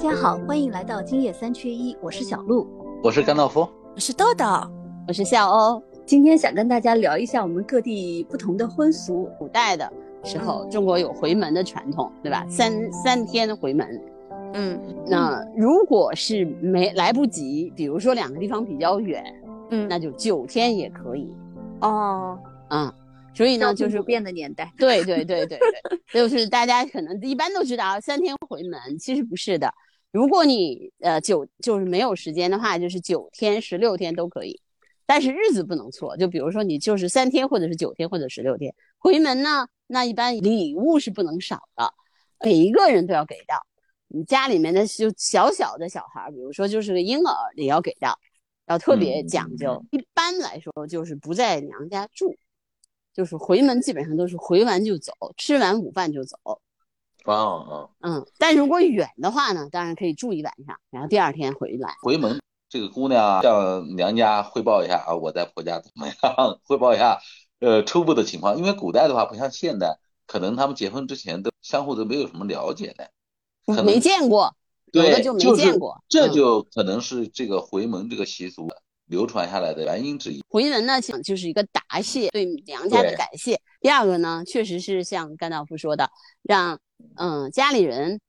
[0.00, 2.66] 家好，欢迎来到今夜三缺一，我是小鹿，
[3.02, 4.46] 我是甘道夫，我是豆豆，
[5.06, 5.82] 我是笑欧。
[6.06, 9.28] 今天想跟大家聊一下我们各地不同的婚俗。
[9.38, 9.92] 古代的
[10.24, 12.46] 时候，中国有回门的传统，对吧？
[12.48, 14.02] 三三天回门。
[14.54, 19.22] 嗯，那如果是没来不及，比如说两个地方比较远，
[19.68, 21.30] 嗯，那就九天也可以。
[21.82, 22.38] 哦，
[22.70, 22.90] 嗯。
[23.32, 24.72] 所以呢，就是变的年代。
[24.76, 25.70] 对对对对对，
[26.12, 29.72] 就是大家可能一般都知道三天回门，其实不是的。
[30.12, 34.60] 如果你呃九就是没有时间的话，就是九天、十六天都可以，
[35.06, 36.16] 但是日子不能错。
[36.16, 41.92] 就比如说你就是三天，或者是九天，或者十六天回门呢，那一般礼物是不能少的，
[42.44, 43.66] 每一个人都要给到。
[44.08, 48.18] 你家里面的就小小的小孩，比如说就是个婴儿，也要给到，
[48.66, 49.84] 要特别讲究。
[49.92, 52.36] 一般来说，就是不在娘家住。
[53.12, 56.36] 就是回门基本上都是回完就走，吃完午饭就走。
[57.36, 61.94] 哦哦，嗯，但如果远的话呢，当然可以住一晚上，然后第二天回来。
[62.02, 66.14] 回门这个姑娘向娘家汇报一下啊，我在婆家怎么样？
[66.64, 67.20] 汇报一下，
[67.58, 68.56] 呃，初步的情况。
[68.56, 74.54] 因为古代的话不像现代，可能他们结婚之前都相互都没有什么了解的，没见过，
[74.92, 78.68] 对，就没见过，这就可能是这个回门这个习俗。
[79.10, 83.60] 流传下来的原因之一，回文呢，讲就是一个答谢，对娘家的感谢。
[83.80, 86.08] 第二个呢，确实是像甘道夫说的，
[86.42, 86.78] 让
[87.16, 88.20] 嗯家里人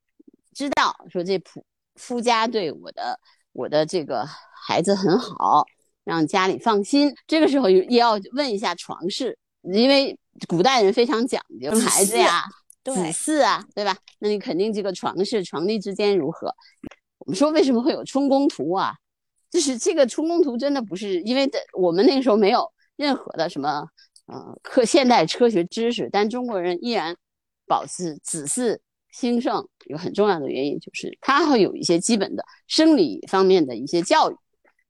[0.54, 1.64] 知道说这夫
[1.96, 3.20] 夫家对我的
[3.54, 4.26] 我的这个
[4.66, 5.64] 孩子很好，
[6.04, 7.14] 让家里放心。
[7.28, 12.44] 这个时候也要问一下床事，因为古代人非常讲究孩子呀、
[12.84, 13.96] 子嗣啊，对吧？
[14.18, 16.52] 那你肯定这个床事、床弟之间如何？
[17.20, 18.96] 我们说为什么会有春宫图啊？
[19.52, 23.86] 就是这个春宫图真的不是因为的，我们那个时候没有任何的什么
[24.28, 27.14] 呃科现代科学知识，但中国人依然
[27.68, 28.80] 保持子嗣
[29.12, 34.36] 兴盛，有很重要的原因就是它会有一些基本的生理方面的一些教育。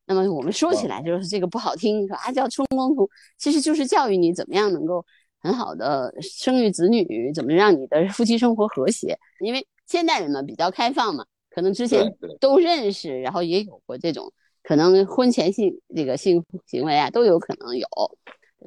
[0.05, 5.03] 那么我们说起来就是这个不好听，说啊叫春宫图，其实就是教育你怎么样能够
[5.39, 9.17] 很好的生育子女，怎么让你的夫妻生活和谐。
[9.39, 14.31] 因为现代人嘛比较开放嘛，可能之前都认识，然后也有过这种。
[14.63, 17.87] 可能婚前性这个性行为啊都有可能有，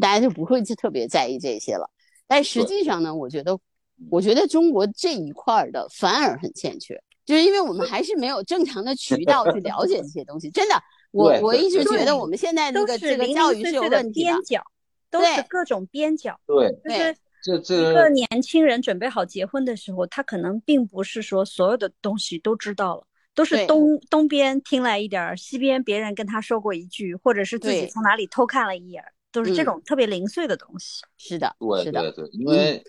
[0.00, 1.88] 大家就不会去特别在意这些了。
[2.26, 3.58] 但实际上呢，我觉得，
[4.10, 10.50] 我觉得中国这一块的反而很欠缺，就是因为我们还是没有正常的渠道去了解这些东西。
[10.50, 10.74] 真的，
[11.12, 14.30] 我我一直觉得我们现在这个这个教育是有问题的。
[14.30, 14.62] 边角
[15.10, 16.38] 都是各种边角。
[16.46, 23.06] 对，就是这这一个年轻人准备好结婚的时候，他可能并不是说所有的东西都知道了。
[23.34, 29.02] 都是东东边听来一点儿，西边别人跟他说过一句，或者是自己从哪里偷看了一眼，
[29.32, 31.02] 都是这种特别零碎的东西。
[31.16, 32.84] 是的，对对对，因为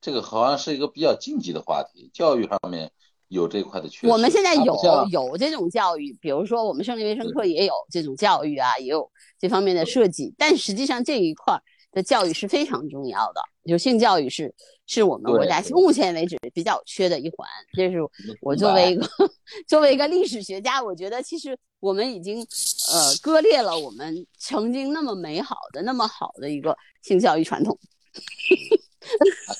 [0.00, 2.90] 这个好像是一个比较禁忌的话题，教育上面
[3.28, 4.08] 有这块的缺失。
[4.08, 4.74] 我们现在有
[5.10, 11.60] 有这种教育，比如说我们生理卫生课也有这种教育啊，也有这方面的设计，但实际上这一块
[11.98, 14.54] 的教育是非常重要的，就性教育是。
[14.90, 17.98] 是我们国家目前为止比较缺的一环，这是
[18.40, 19.06] 我作为一个
[19.68, 27.78] 作为一个历史学家，我觉得其实我们已经呃割裂了我们曾经那么美好的、那么好的一个性教育传统。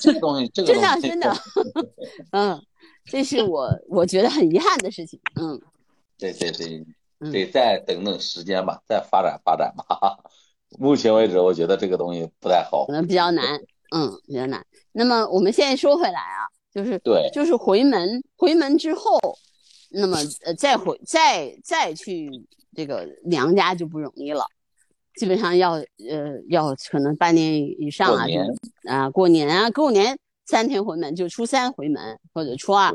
[0.00, 1.36] 这个东西， 这个真的真的，
[2.32, 2.62] 嗯，
[3.04, 5.20] 这是我我觉得很遗憾的事情。
[5.38, 5.60] 嗯，
[6.16, 6.86] 对对对，
[7.30, 10.18] 得再等等时间吧，再发展发展吧。
[10.78, 13.44] 目前为止，我觉得这个东西不太好，可能比较难。
[13.90, 14.62] 嗯，比较难。
[14.92, 19.18] 那么我们现在说回来啊，就是对，就是回门，回门之后，
[19.90, 22.28] 那么呃再回再再去
[22.74, 24.44] 这个娘家就不容易了，
[25.14, 28.26] 基本上要呃要可能半年以上啊，
[28.90, 32.94] 啊过年啊过年三天回门，就初三回门或者初二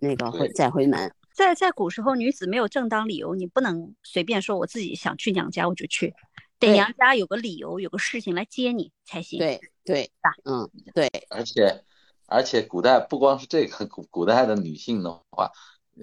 [0.00, 1.10] 那个回再回门。
[1.34, 6.12] 在在古时候，女子没有正当理由，你不能随便说我自己想去娘家我就去。
[6.58, 9.38] 得娘家有个理由，有个事情来接你才行。
[9.38, 10.30] 对对吧？
[10.44, 11.08] 嗯，对。
[11.28, 11.84] 而且
[12.26, 15.50] 而且，古代不光是这个，古古代的女性的话，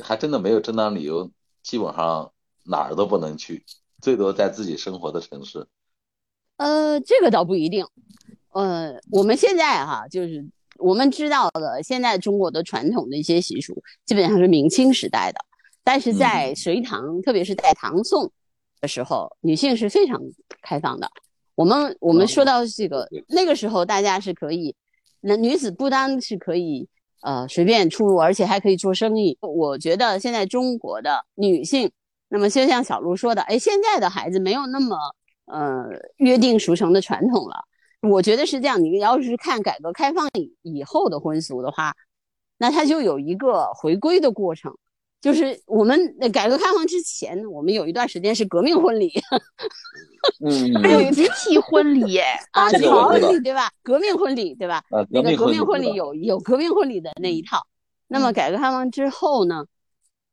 [0.01, 1.29] 还真的没有正当理由，
[1.61, 2.31] 基本上
[2.63, 3.65] 哪儿都不能去，
[4.01, 5.67] 最多在自己生活的城市。
[6.57, 7.85] 呃，这个倒不一定。
[8.51, 15.39] 呃，我们现在哈，就是我们知道的，现在中国的传统的一些习俗，基本上是明清时代的，
[15.83, 18.31] 但是在隋唐，特别是在唐宋。
[18.83, 20.21] 的时候，女性是非常
[20.61, 21.09] 开放的。
[21.55, 24.75] 我们我们说到这个那个时候，大家是可以，
[25.21, 26.85] 那女子不单是可以
[27.21, 29.37] 呃随便出入，而且还可以做生意。
[29.39, 31.89] 我觉得现在中国的女性，
[32.27, 34.97] 那么就像小鹿说的，哎，现在的孩子没有那么
[35.45, 35.85] 呃
[36.17, 37.55] 约定俗成的传统了。
[38.01, 41.95] 我觉得是这样，你要是看改革开放以以后的婚俗的话，
[42.57, 44.75] 那它就有一个回归的过程。
[45.23, 45.97] 就是我们
[46.33, 49.09] 改革开放之前，我们有一段时间是革命婚礼，
[50.45, 53.71] 嗯，还有集体婚礼耶， 啊，这个我知道婚礼对吧？
[53.81, 54.83] 革命婚礼对吧？
[54.89, 57.65] 啊，那个革命婚礼礼有有革命婚礼的那一套。
[58.09, 59.63] 那么改革开放之后呢？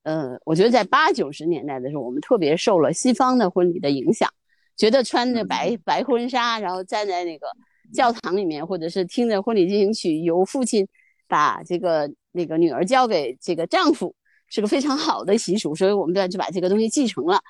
[0.03, 4.29] 呃，我觉得在八九十年代的时候，我们特别受了西方的婚礼的影响，
[4.77, 7.47] 觉得穿着白白婚纱，然后站在那个
[7.95, 10.85] 教堂里面，或者是听着婚礼进行曲，由父亲
[11.29, 14.13] 把这个那个女儿交给这个丈夫，
[14.51, 17.41] 是个非常好的习俗，所以我们就把这个东西继承了。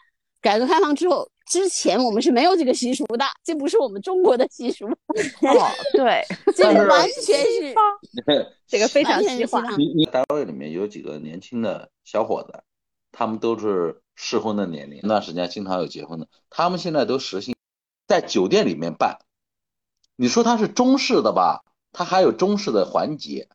[0.41, 6.25] 改革开放之后，之前我们是没有这个习俗的，这不是我们中国的习俗，哦，对，
[6.57, 7.75] 这个完全是
[8.67, 12.63] 这个非常西化你你单位里面有几个年轻的小伙子，
[13.13, 17.55] 他们都是适婚的年龄，那段时间经常有结婚的，他们现在都实行
[18.07, 19.19] 在酒店里面办。
[20.17, 23.49] 你说他是中式的吧，他还有中式的环节，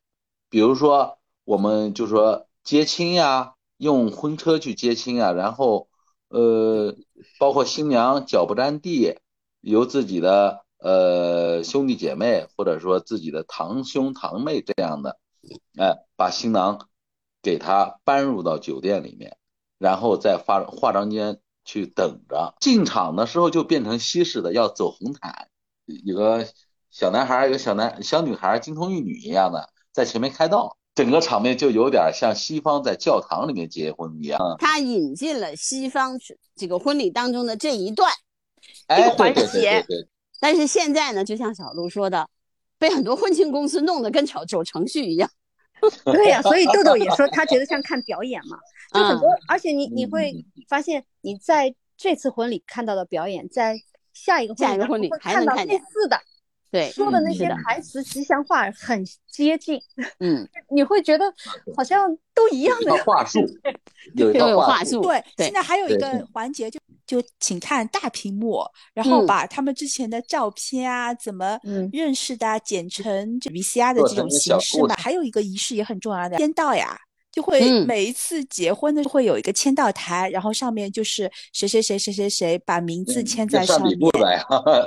[0.51, 5.88] 比如说我们就说接亲呀，用婚车去接亲啊，然后
[6.29, 6.95] 呃，
[7.39, 9.19] 包括新娘脚不沾地，
[9.62, 15.19] 由自己的呃兄弟姐妹或者说自己的堂兄堂妹这样的，
[15.77, 16.89] 哎，把新郎
[17.44, 19.38] 给他搬入到酒店里面，
[19.77, 22.56] 然后在化化妆间去等着。
[22.59, 25.50] 进场的时候就变成西式的，要走红毯，
[25.85, 26.47] 有个
[26.89, 34.39] 小男孩，有个小男小女孩，金童玉女一样的在前面开道，整个场面就有点像西方在教堂里面结婚一样。
[34.57, 36.18] 他引进了西方
[36.56, 38.12] 这个婚礼当中的这一段，
[38.88, 39.83] 哎，环对对对节。
[39.88, 40.07] 对对，
[40.39, 42.27] 但是现在呢，就像小鹿说的，
[42.80, 45.30] 被很多婚庆公司弄得跟走走程序一样。
[46.06, 48.57] 对呀、所以豆豆也说他觉得像看表演嘛，
[48.94, 53.77] 就很多，嗯而且你你会嗯发现你在这次婚礼看到的表演，在
[54.13, 55.68] 下一个下一个婚礼还能看见。
[55.68, 56.18] 类似的，
[56.75, 59.80] 对，说的那些台词吉祥话很接近，
[60.19, 61.24] 嗯， 你会觉得
[61.75, 63.39] 好像都一样的话术，
[64.16, 65.01] 有一都套话有话术。
[65.01, 68.62] 对，对现在还有一个环节就，就请看大屏幕，
[68.94, 74.95] 然后嗯把他们之前的照片啊，怎么嗯认识的啊，剪成这 VCR 的这种形式嘛。
[74.98, 77.00] 还有一个仪式也很重要的，签到呀。
[77.36, 84.06] 就会嗯每一次结婚的时候会有一个签到台，然后上面就是谁谁谁谁谁谁把名字嗯签在上面那上礼。
[84.06, 84.46] 物的呀，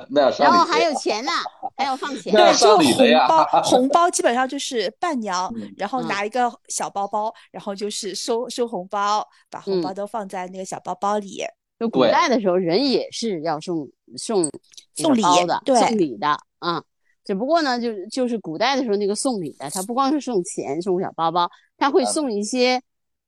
[0.09, 1.33] 那要上然后还有钱呐，
[1.77, 2.33] 还要放钱。
[2.35, 11.43] 那要对，就上礼的呀红包，红 包基本上就是伴娘，嗯然后嗯拿一个小包包，然后就是收收红包，把红包嗯都放在那个小包包里。
[11.79, 13.87] 就古代的时候，人也是要送
[14.17, 14.50] 送
[14.97, 16.27] 送礼的，对送礼的
[16.61, 16.83] 啊。
[17.28, 21.46] 只不过呢，就是就是古代的时候那个送礼的，他不光是送钱、送小包包，
[21.76, 22.80] 他会啊送一些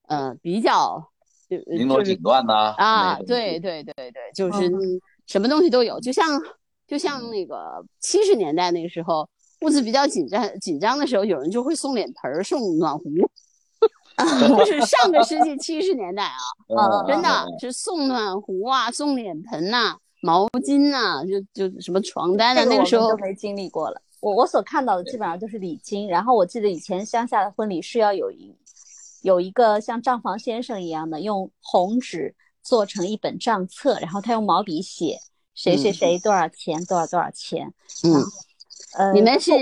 [0.07, 1.07] 呃比较
[1.51, 4.73] 就绫罗锦缎呐啊，对对对对，就是
[5.27, 6.41] 什么东西都有，就像
[6.87, 9.29] 就像那个七十年代那个时候，
[9.61, 13.05] 物资比较紧张紧张的时候，有人就会送脸盆儿、送暖壶，
[14.57, 16.41] 就是上个世纪七十年代啊，
[16.73, 24.01] 嗯真的是送暖壶啊、送脸盆呐、毛巾呐、就就什么床单啊，那个时候我都没经历过了。
[24.21, 28.55] 我我所看到的基本上都是礼金，然后我记得以前乡下的婚礼是要有一
[29.23, 35.19] 有一个像账房先生一样的，用红纸做成一本账册，然后他用毛笔写
[35.55, 37.73] 谁谁嗯谁多少钱多少多少钱。
[38.05, 38.23] 嗯，
[38.99, 39.53] 呃，你们是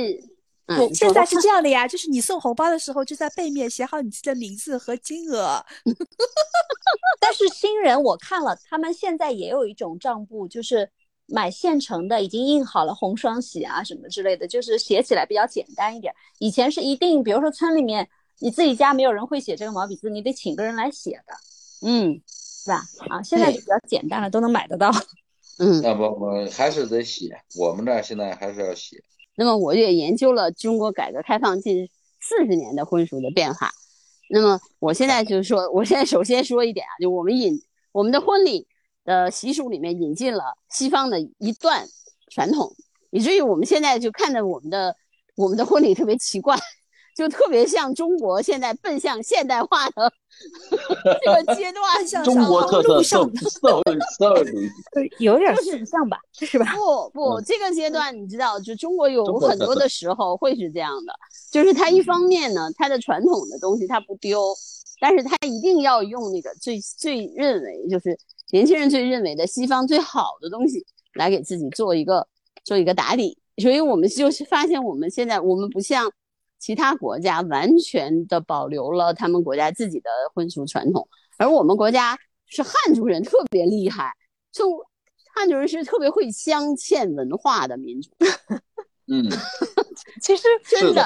[0.95, 5.65] 现在是 这样的呀，就是你送红包的时候，就在背面写好你自己的名字和金额。
[7.21, 10.91] 但是新人我看了，他们现在也有一种账簿，就是
[11.27, 16.15] 买现成的，已经印好了红双喜啊什么之类的，就是写起来比较简单一点。
[16.39, 18.09] 以前是一定，比如说村里面
[18.41, 21.35] 你自己家没有人会写这个毛笔字，你得请个人来写的，
[21.87, 22.83] 嗯是吧？
[23.09, 24.91] 啊，现在就比较简单了，都能买得到。
[25.59, 29.03] 嗯，那不不还是得写，我们这儿现在还是要写。
[29.39, 31.89] 那么我也研究了中国改革开放近
[32.21, 33.71] 四十年的婚俗的变化。
[34.29, 38.67] 那么我现在就是说，我现在首先说一点啊，就我们引我们的婚礼
[39.05, 41.87] 的习俗里面引进了西方的一段
[42.33, 42.75] 传统，
[43.11, 44.97] 以至于我们现在就看着我们的
[45.37, 46.59] 我们的婚礼特别奇怪，
[47.19, 50.13] 就特别像中国现在奔向现代化的
[51.21, 52.07] 这个阶段。
[52.07, 54.71] 像中国特色社社会主义，
[55.19, 56.73] 有点就是像吧，是吧？
[56.77, 61.13] 不不，嗯这个阶段你知道，就中国有很多的时候会是这样的，
[61.51, 64.55] 就是它一方面呢，它的传统的东西它不丢，
[65.01, 68.17] 但是它一定要用那个最最认为就是
[68.53, 72.29] 年轻人最认为的西方最好的东西来给自己做一个
[72.63, 73.37] 做一个打底。
[73.61, 76.09] 所以我们就是发现，我们现在我们不像
[76.59, 84.13] 其他国家完全的保留了他们国家自己的婚俗传统，而我们国家是汉族人特别厉害，
[84.53, 84.85] 就
[85.35, 88.11] 汉族人是特别会镶嵌文化的民族，
[89.07, 89.25] 嗯，
[90.21, 91.05] 其实 真的，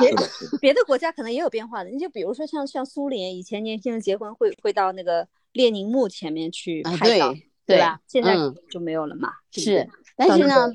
[0.61, 1.91] 别的，国家可能也有变化的。
[1.91, 7.33] 你就比如说像像苏联，以前年轻人结婚会会到那个列宁墓前面去啊，拍照，
[7.67, 8.01] 对对吧？
[8.09, 9.31] 现在嗯就没有了嘛。
[9.53, 10.69] 是，但是呢，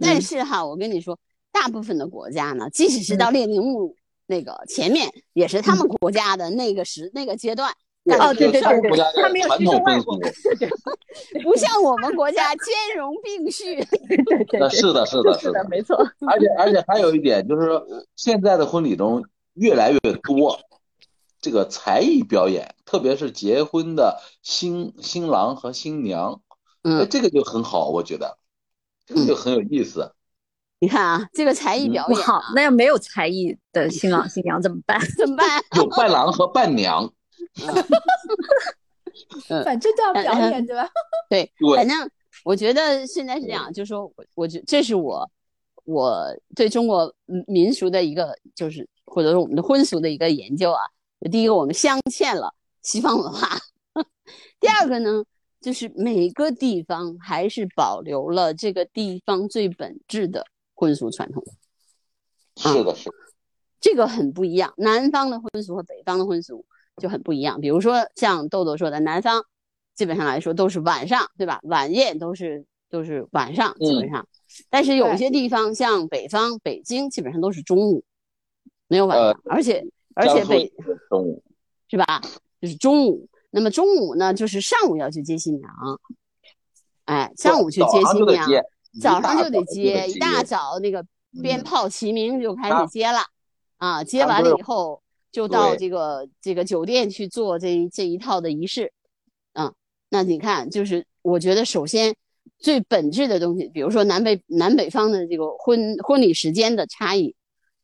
[0.00, 1.18] 但是哈，我跟你说，
[1.52, 3.94] 大部分的国家呢，即使是到列宁墓
[4.26, 7.72] 那个前面，也是他们国家的那个时那个阶段。
[8.06, 10.20] 但哦，是对对对对他们有的传统风俗
[11.42, 13.76] 不像我们国家兼容并蓄。
[14.06, 15.96] 对对对那是的，是的，是的，没错。
[16.26, 17.82] 而且而且还有一点就是说，
[18.14, 20.60] 现在的婚礼中越来越多
[21.40, 26.42] 这个才艺表演，特别是结婚的新新郎和新娘，
[26.82, 28.36] 哎，嗯，这个就很好，我觉得
[29.06, 30.13] 这个就很有意思。
[30.84, 35.00] 你看啊，这个才艺表演不好，那要没有才艺的新郎新娘怎么办？
[35.16, 35.46] 怎么办？
[35.76, 37.10] 有伴郎和伴娘，
[39.64, 40.86] 反正都要表演，对吧？
[41.30, 42.06] 对，对反正
[42.44, 45.26] 我觉得现在是这样，就是说我我觉这是我
[45.86, 50.80] 我对中国民民俗的一个，就是或者说我们的婚俗的一个研究啊。
[51.32, 53.48] 第一个，我们镶嵌了西方文化；
[54.60, 55.24] 第二个呢，
[55.62, 60.44] 就是每个地方还是保留了这个地方最本质的
[60.74, 61.42] 婚俗传统，
[62.56, 63.16] 是的，是的，
[63.80, 64.74] 这个很不一样。
[64.76, 66.64] 南方的婚俗和北方的婚俗
[66.98, 67.60] 就很不一样。
[67.60, 69.44] 比如说像豆豆说的，南方
[69.94, 71.60] 基本上来说都是晚上，对吧？
[71.62, 74.26] 晚宴都是都是晚上，基本上。
[74.70, 78.04] 但是有些地方，像北方，北京基本上都是中午，
[78.88, 81.42] 没有晚上，而且而且北是中午，
[81.88, 82.20] 是吧？
[82.60, 83.28] 就是中午。
[83.50, 85.70] 那么中午呢，就是上午要去接新娘，
[87.04, 88.48] 哎，上午去接新娘，
[89.00, 91.04] 早上就得接，一大早那个
[91.42, 93.18] 鞭嗯炮齐鸣就开始啊接了，
[93.78, 98.92] 啊，接完了以后就到这个这个酒店去做这这一套的仪式，
[99.52, 99.72] 啊，
[100.08, 102.14] 那你看，就是我觉得首先
[102.58, 107.34] 最本质的东西，比如说南北南北方的这个婚婚礼时间的差异，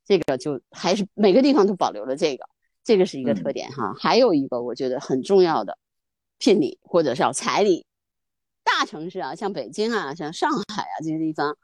[0.07, 2.45] 这个就还是每个地方都保留了这个，
[2.85, 3.95] 这个是一个特嗯点哈。
[3.99, 5.77] 还有一个我觉得很重要的
[6.39, 7.85] 聘礼或者是要彩礼，
[8.79, 11.57] 大城市啊，像北京啊，像上海啊这些地方，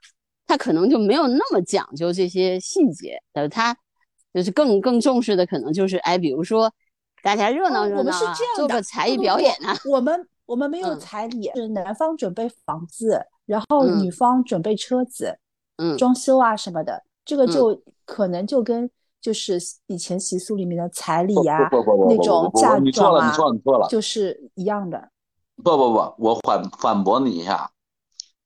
[0.46, 3.76] 他可能就没有那么讲究这些细节，呃，他
[4.32, 6.72] 就是更更重视的可能就是哎，比如说
[7.22, 15.38] 大家热闹哦我们是热闹啊，这样的做个才艺表演啊，我们我们没有嗯彩礼，是男方准备房子，然后嗯女方准备车子、
[15.78, 18.88] 嗯装修啊什么的，这个嗯就可能就跟
[19.20, 23.88] 就是以前习俗里面的彩礼不呀、不不不不不那种嫁你错了，妆啊你错了，你错了。
[23.88, 25.10] 就是一样的。
[25.56, 27.72] 不不不，我反反驳你一下，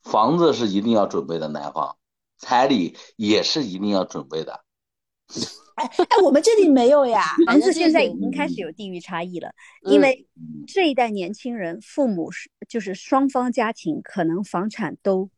[0.02, 1.97] 房子是一定要准备的，男方
[2.38, 4.64] 彩礼也是一定要准备的。
[5.75, 7.23] 哎哎，我们这里没有呀。
[7.47, 9.49] 房子现在已经开始有地域差异了，
[9.85, 15.31] 嗯因为嗯这一代年轻人父母是就是双方家庭可能房产都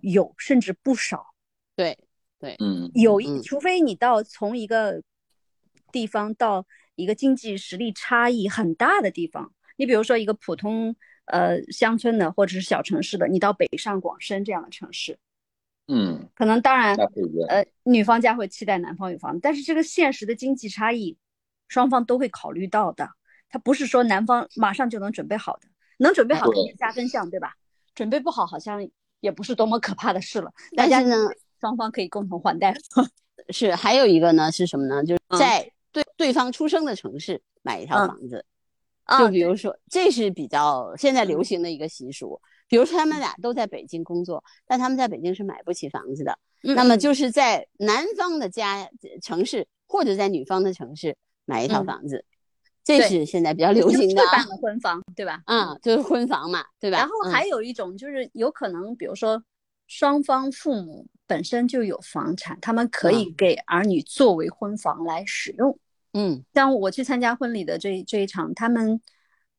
[0.00, 1.34] 有，甚至不少。
[1.74, 1.98] 对
[2.38, 5.02] 对，嗯，有一，嗯除非你到从一个
[5.90, 9.52] 地方到一个经济实力差异很大的地方，
[9.82, 15.18] 你比如说一个普通呃乡村的或者是小城市的，你到北上广深这样的城市，
[15.88, 16.94] 嗯，可能当然。
[17.48, 21.16] 呃女方家会期待男方有房子，但是这个现实的经济差异，
[21.66, 23.10] 双方都会考虑到的。
[23.48, 25.66] 他不是说男方马上就能准备好的，
[25.98, 27.54] 能准备好的对也是加分项，对吧？
[27.92, 31.28] 准备不好好像也不是多么可怕的事了，大家但是呢，
[31.60, 32.72] 双方可以共同还贷。
[33.50, 35.04] 是还有一个呢是什么呢？
[35.04, 38.44] 就是嗯在对对方出生的城市买一套嗯房子，啊
[39.18, 42.40] 就比如说，这是比较现在流行的一个习俗。
[42.68, 46.38] 比如说，他们俩都在北京工作，但他们在北京是买不起房子的。
[46.64, 48.88] 嗯那么就是在男方的家
[49.20, 52.24] 城市，或者在女方的城市买一套嗯房子，
[52.84, 55.42] 这是现在比较流行的办了婚房，对吧？
[55.46, 56.98] 嗯，就是婚房嘛，对吧？
[56.98, 59.42] 然后嗯还有一种就是有可能，比如说
[59.88, 65.76] 双方父母本身就有房产，他们可以给儿女作为婚房来使用。
[66.12, 69.00] 嗯像我去参加婚礼的这这一场，他们，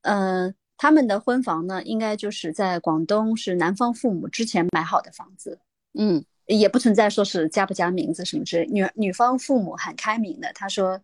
[0.01, 5.59] 呃，他们的婚房呢，应该就是在广东是男方父母之前买好的房子，
[5.93, 8.67] 嗯也不存在说是加不加名字什么之类。
[8.69, 11.01] 女女方父母很开明的，他说，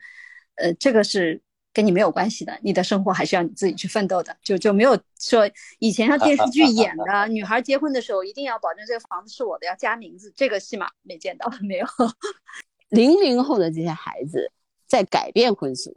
[0.55, 1.41] 呃，这个是
[1.71, 11.87] 跟你没有关系的，你的生活还是要你自己去奋斗的，就就没有说以前像电视剧演的女孩结婚的时候一定要保证这个房子是我的，要加名字，这个戏码没见到，没有。
[12.89, 14.51] 零零后的这些孩子
[14.89, 15.95] 在改变婚俗，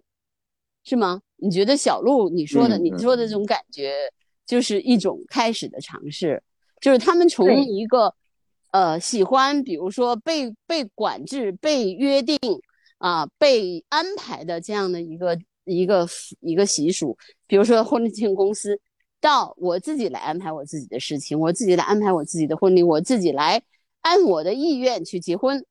[0.85, 1.21] 是吗？
[1.37, 3.95] 你觉得小鹿你说的，嗯你说的这种感觉，
[4.47, 6.41] 就是一种开始的尝试，
[6.81, 8.15] 就是他们从一个
[8.71, 12.39] 呃喜欢，比如说被被管制、被约定
[12.99, 16.07] 啊、被安排的这样的一个一个
[16.39, 17.17] 一个习俗，
[17.49, 18.79] 比如说婚庆公司，
[19.21, 23.61] 到我自己来安排我自己的事情，我自己来安排我自己的婚礼，我自己来
[24.03, 25.65] 按我的意愿去结婚。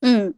[0.00, 0.34] 嗯，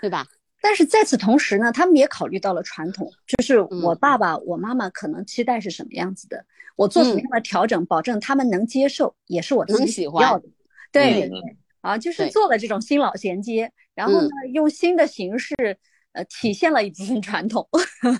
[0.00, 0.26] 对吧？
[0.68, 6.44] 但是在此同时呢，他们也考虑到了传统，就是我嗯爸爸、我妈妈可能期待是什么样子的，
[6.74, 10.48] 我做什么样的调整，保证他们能接受，也是我自己喜欢要的。
[10.90, 11.30] 对
[11.82, 15.54] 啊，就是做了这种新老衔接，然后呢，用新的形式，
[16.10, 17.68] 呃，体现了一部分传统。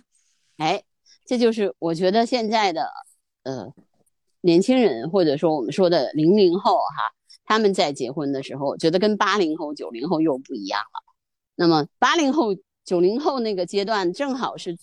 [0.56, 0.84] 哎，
[1.24, 2.88] 这就是我觉得现在的
[3.42, 3.74] 呃
[4.42, 7.12] 年轻人，或者说我们说的零零后哈，
[7.44, 11.05] 他们在结婚的时候，我觉得跟八零后、九零后又不一样了。
[11.56, 14.76] 那么八零后、九零后那个阶段，正好是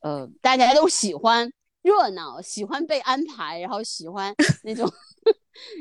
[0.00, 4.34] 呃大家都喜欢热闹，喜欢被安排，然后喜欢
[4.64, 4.90] 那种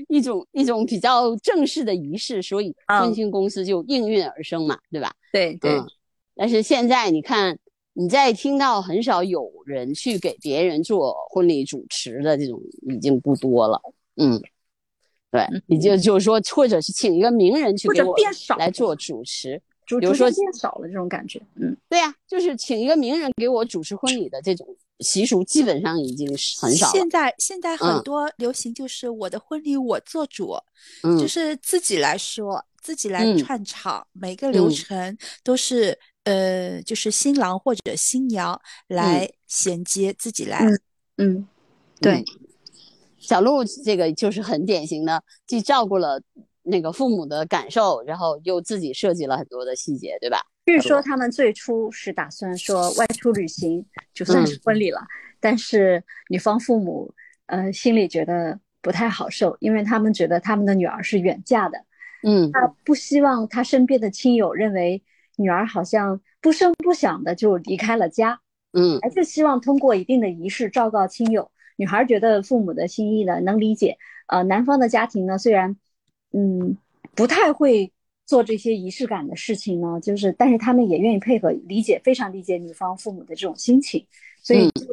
[0.10, 5.13] 一种一种比较正式的仪式，所以婚嗯庆公司就应运而生嘛，对吧？
[5.31, 5.88] 对对，嗯，
[6.36, 7.57] 但是现在你看，
[7.93, 13.81] 你在听到很少有人去给别人做婚礼主持的这种已经不多了。
[14.17, 14.41] 嗯，
[15.31, 18.15] 对，你就就是说，或者是请一个名人去或给我
[18.57, 19.62] 来做主持。
[19.88, 21.41] 主比如说逐渐变少了这种感觉。
[21.56, 24.67] 嗯，对呀、就是请一个名人给我主持婚礼的这种
[25.00, 27.10] 习俗，基本上已经是很少了现。
[27.10, 30.56] 在现在很嗯多流行就是我的婚礼我做主，
[31.03, 40.60] 嗯，就是自己来说，自己来嗯串场，每个流嗯程都是呃，就是新郎或者新娘来衔接，自己来。
[40.65, 40.79] 嗯
[41.20, 41.48] 嗯，
[42.01, 42.25] 对嗯，
[43.17, 46.22] 小鹿这个就是很典型的，既照顾了
[46.69, 50.39] 那个父母的感受，然后又自己设计了很多的细节，对吧？
[50.65, 55.01] 据说他们最初是打算说外出旅行就算是婚礼了，
[55.39, 57.13] 但是女方父母
[57.45, 61.77] 呃心里觉得不太好受，因为他们觉得他们的女儿是远嫁的，
[62.24, 62.51] 嗯。
[62.51, 65.01] 他不希望他身边的亲友认为
[65.38, 68.41] 女儿好像不声不响的就离开了家，
[68.74, 69.00] 嗯。
[69.01, 71.50] 还是希望通过一定的仪式昭告亲友。
[71.77, 73.97] 女孩觉得父母的心意呢能理解，
[74.27, 75.77] 呃，男方的家庭呢虽然
[76.31, 76.77] 嗯
[77.15, 77.91] 不太会
[78.25, 84.05] 做这些仪式感的事情呢，就是但是他们也愿意配合，理解非常理解女方父母的这种心情，
[84.41, 84.86] 所以就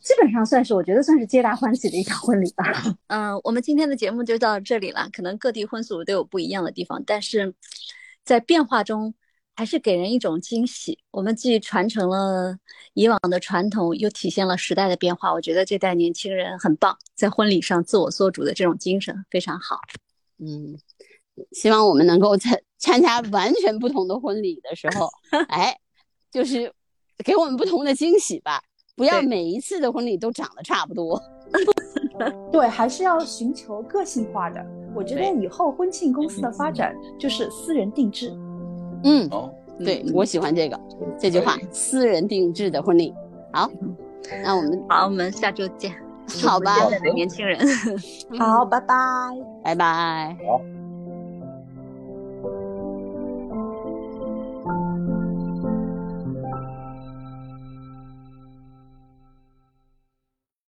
[0.00, 2.64] 基本上算是我觉得算是皆大欢喜的一场婚礼吧。
[3.08, 7.54] 嗯、我们今天的节目就到这里了，可能各地婚俗都有不一样的地方，但是
[8.24, 9.14] 在变化中。
[9.58, 10.98] 还是给人一种惊喜。
[11.10, 12.58] 我们既传承了
[12.92, 15.32] 以往的传统，又体现了时代的变化。
[15.32, 19.80] 我觉得这代年轻人很棒，在婚礼上自我做主的这种精神非常好。
[20.38, 20.76] 嗯，
[21.52, 25.08] 希望我们能够参 参加完全不同的婚礼的时候，
[25.48, 25.76] 哎，
[26.30, 26.72] 就是
[27.24, 28.60] 给我们不同的惊喜吧。
[28.94, 31.22] 不要每一次的婚礼都长得差不多。
[32.50, 34.64] 对，还是要寻求个性化的。
[34.94, 38.32] 我觉得以后婚庆公司的发展就是私人定制。
[39.04, 40.80] 嗯，哦，对我喜欢这个
[41.18, 43.12] 这句话，私人定制的婚礼。
[43.52, 43.70] 好，
[44.42, 45.94] 那我们好，我们下周见。
[46.44, 46.74] 好吧
[47.14, 47.58] 年轻人。
[48.38, 48.94] 好，拜拜。
[49.62, 50.36] 拜拜。
[50.46, 50.60] 好。